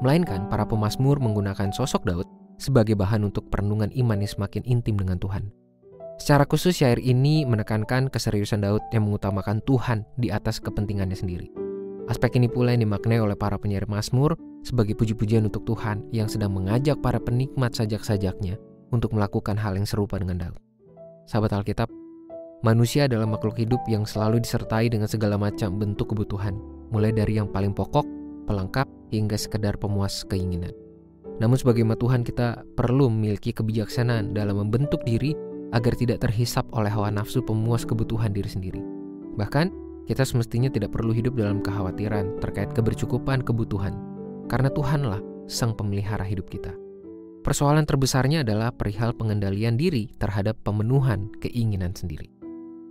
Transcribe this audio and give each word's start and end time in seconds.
Melainkan 0.00 0.48
para 0.48 0.64
pemazmur 0.64 1.20
menggunakan 1.20 1.76
sosok 1.76 2.08
Daud 2.08 2.24
sebagai 2.56 2.96
bahan 2.96 3.28
untuk 3.28 3.52
perenungan 3.52 3.92
iman 3.92 4.24
yang 4.24 4.32
semakin 4.32 4.64
intim 4.64 4.96
dengan 4.96 5.20
Tuhan. 5.20 5.52
Secara 6.16 6.48
khusus 6.48 6.80
syair 6.80 6.96
ini 6.96 7.44
menekankan 7.44 8.08
keseriusan 8.08 8.64
Daud 8.64 8.80
yang 8.88 9.04
mengutamakan 9.04 9.60
Tuhan 9.68 10.08
di 10.16 10.32
atas 10.32 10.64
kepentingannya 10.64 11.16
sendiri. 11.20 11.69
Aspek 12.10 12.42
ini 12.42 12.50
pula 12.50 12.74
yang 12.74 12.90
dimaknai 12.90 13.22
oleh 13.22 13.38
para 13.38 13.54
penyair 13.54 13.86
Mazmur 13.86 14.34
sebagai 14.66 14.98
puji-pujian 14.98 15.46
untuk 15.46 15.62
Tuhan 15.62 16.10
yang 16.10 16.26
sedang 16.26 16.50
mengajak 16.50 16.98
para 16.98 17.22
penikmat 17.22 17.70
sajak-sajaknya 17.70 18.58
untuk 18.90 19.14
melakukan 19.14 19.54
hal 19.54 19.78
yang 19.78 19.86
serupa 19.86 20.18
dengan 20.18 20.42
Daud. 20.42 20.58
Sahabat 21.30 21.54
Alkitab, 21.54 21.86
manusia 22.66 23.06
adalah 23.06 23.30
makhluk 23.30 23.54
hidup 23.62 23.78
yang 23.86 24.02
selalu 24.02 24.42
disertai 24.42 24.90
dengan 24.90 25.06
segala 25.06 25.38
macam 25.38 25.78
bentuk 25.78 26.10
kebutuhan, 26.10 26.58
mulai 26.90 27.14
dari 27.14 27.38
yang 27.38 27.46
paling 27.46 27.70
pokok, 27.70 28.02
pelengkap, 28.50 28.90
hingga 29.14 29.38
sekedar 29.38 29.78
pemuas 29.78 30.26
keinginan. 30.26 30.74
Namun 31.38 31.62
sebagai 31.62 31.86
Tuhan 31.86 32.26
kita 32.26 32.66
perlu 32.74 33.06
memiliki 33.06 33.54
kebijaksanaan 33.54 34.34
dalam 34.34 34.58
membentuk 34.58 35.06
diri 35.06 35.38
agar 35.70 35.94
tidak 35.94 36.26
terhisap 36.26 36.66
oleh 36.74 36.90
hawa 36.90 37.14
nafsu 37.14 37.38
pemuas 37.38 37.86
kebutuhan 37.86 38.34
diri 38.34 38.50
sendiri. 38.50 38.82
Bahkan, 39.38 39.89
kita 40.10 40.26
semestinya 40.26 40.66
tidak 40.66 40.90
perlu 40.90 41.14
hidup 41.14 41.38
dalam 41.38 41.62
kekhawatiran 41.62 42.42
terkait 42.42 42.74
kebercukupan 42.74 43.46
kebutuhan, 43.46 43.94
karena 44.50 44.66
Tuhanlah 44.66 45.22
sang 45.46 45.78
pemelihara 45.78 46.26
hidup 46.26 46.50
kita. 46.50 46.74
Persoalan 47.46 47.86
terbesarnya 47.86 48.42
adalah 48.42 48.74
perihal 48.74 49.14
pengendalian 49.14 49.78
diri 49.78 50.10
terhadap 50.18 50.58
pemenuhan 50.66 51.30
keinginan 51.38 51.94
sendiri. 51.94 52.26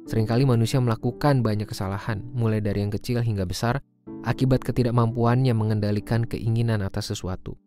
Seringkali 0.08 0.47
manusia 0.47 0.79
melakukan 0.79 1.44
banyak 1.44 1.68
kesalahan, 1.68 2.24
mulai 2.31 2.63
dari 2.63 2.88
yang 2.88 2.90
kecil 2.96 3.19
hingga 3.19 3.44
besar, 3.44 3.84
akibat 4.24 4.63
ketidakmampuannya 4.63 5.52
mengendalikan 5.52 6.24
keinginan 6.24 6.79
atas 6.79 7.12
sesuatu. 7.12 7.59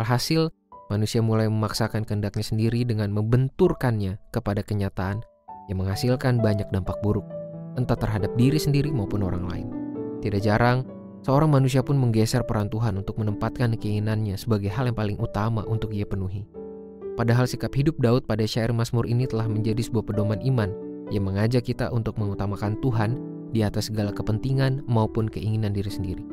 Alhasil, 0.00 0.48
manusia 0.88 1.20
mulai 1.20 1.52
memaksakan 1.52 2.08
kehendaknya 2.08 2.42
sendiri 2.42 2.88
dengan 2.88 3.12
membenturkannya 3.12 4.16
kepada 4.32 4.64
kenyataan 4.64 5.20
yang 5.68 5.76
menghasilkan 5.84 6.40
banyak 6.40 6.66
dampak 6.72 6.96
buruk 7.04 7.43
entah 7.74 7.98
terhadap 7.98 8.32
diri 8.38 8.58
sendiri 8.58 8.90
maupun 8.90 9.22
orang 9.26 9.44
lain. 9.46 9.66
Tidak 10.24 10.40
jarang, 10.40 10.86
seorang 11.22 11.52
manusia 11.52 11.84
pun 11.84 12.00
menggeser 12.00 12.42
peran 12.46 12.72
Tuhan 12.72 12.96
untuk 13.00 13.20
menempatkan 13.20 13.76
keinginannya 13.76 14.38
sebagai 14.40 14.72
hal 14.72 14.88
yang 14.88 14.96
paling 14.96 15.18
utama 15.20 15.66
untuk 15.68 15.92
ia 15.92 16.08
penuhi. 16.08 16.48
Padahal 17.14 17.46
sikap 17.46 17.70
hidup 17.78 17.94
Daud 18.02 18.26
pada 18.26 18.42
syair 18.42 18.74
Mazmur 18.74 19.06
ini 19.06 19.30
telah 19.30 19.46
menjadi 19.46 19.78
sebuah 19.86 20.10
pedoman 20.10 20.42
iman 20.42 20.74
yang 21.14 21.28
mengajak 21.30 21.62
kita 21.62 21.92
untuk 21.94 22.18
mengutamakan 22.18 22.74
Tuhan 22.82 23.20
di 23.54 23.62
atas 23.62 23.86
segala 23.92 24.10
kepentingan 24.10 24.82
maupun 24.90 25.30
keinginan 25.30 25.70
diri 25.70 25.86
sendiri. 25.86 26.24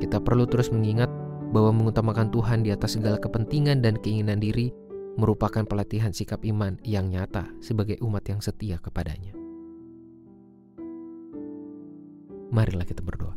Kita 0.00 0.20
perlu 0.20 0.44
terus 0.44 0.68
mengingat 0.68 1.08
bahwa 1.56 1.72
mengutamakan 1.72 2.28
Tuhan 2.28 2.60
di 2.60 2.70
atas 2.70 3.00
segala 3.00 3.16
kepentingan 3.16 3.80
dan 3.80 3.96
keinginan 3.96 4.38
diri 4.38 4.68
merupakan 5.16 5.64
pelatihan 5.64 6.12
sikap 6.12 6.44
iman 6.44 6.76
yang 6.84 7.08
nyata 7.08 7.48
sebagai 7.64 7.96
umat 8.04 8.28
yang 8.28 8.44
setia 8.44 8.76
kepadanya. 8.76 9.39
Marilah 12.50 12.84
kita 12.84 13.00
berdoa. 13.00 13.34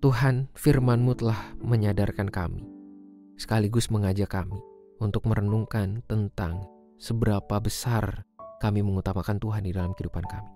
Tuhan, 0.00 0.52
firman-Mu 0.52 1.16
telah 1.16 1.56
menyadarkan 1.64 2.28
kami, 2.28 2.64
sekaligus 3.40 3.88
mengajak 3.88 4.32
kami 4.32 4.60
untuk 5.00 5.24
merenungkan 5.24 6.04
tentang 6.04 6.68
seberapa 7.00 7.56
besar 7.60 8.24
kami 8.60 8.84
mengutamakan 8.84 9.40
Tuhan 9.40 9.64
di 9.64 9.72
dalam 9.72 9.96
kehidupan 9.96 10.24
kami. 10.28 10.50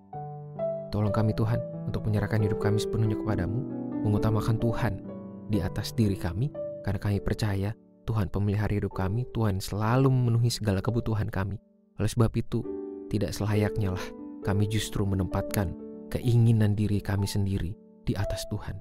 Tolong 0.88 1.12
kami 1.12 1.32
Tuhan 1.36 1.60
untuk 1.88 2.04
menyerahkan 2.08 2.40
hidup 2.44 2.60
kami 2.60 2.80
sepenuhnya 2.80 3.16
kepadamu, 3.16 3.60
mengutamakan 4.04 4.56
Tuhan 4.56 5.00
di 5.48 5.60
atas 5.60 5.92
diri 5.92 6.16
kami, 6.16 6.52
karena 6.84 7.00
kami 7.00 7.20
percaya 7.20 7.72
Tuhan 8.08 8.32
pemelihara 8.32 8.72
hidup 8.72 8.96
kami, 8.96 9.28
Tuhan 9.36 9.60
selalu 9.60 10.08
memenuhi 10.08 10.48
segala 10.48 10.80
kebutuhan 10.80 11.28
kami. 11.28 11.60
Oleh 12.00 12.08
sebab 12.08 12.32
itu, 12.36 12.64
tidak 13.12 13.36
selayaknya 13.36 13.96
lah 13.96 14.06
kami 14.44 14.68
justru 14.68 15.04
menempatkan 15.04 15.87
keinginan 16.08 16.72
diri 16.74 16.98
kami 17.00 17.28
sendiri 17.28 17.72
di 18.04 18.12
atas 18.16 18.44
Tuhan. 18.48 18.76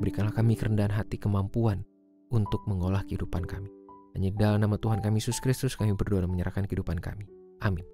Berikanlah 0.00 0.32
kami 0.32 0.56
kerendahan 0.56 0.94
hati 0.94 1.20
kemampuan 1.20 1.84
untuk 2.32 2.62
mengolah 2.64 3.04
kehidupan 3.04 3.44
kami. 3.44 3.68
Hanya 4.16 4.32
dalam 4.34 4.64
nama 4.64 4.80
Tuhan 4.80 5.04
kami 5.04 5.22
Yesus 5.22 5.38
Kristus 5.38 5.76
kami 5.78 5.94
berdoa 5.94 6.24
dan 6.24 6.30
menyerahkan 6.32 6.66
kehidupan 6.66 6.98
kami. 6.98 7.28
Amin. 7.62 7.84